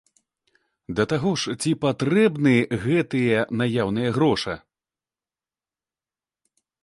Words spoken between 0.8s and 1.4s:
Да таго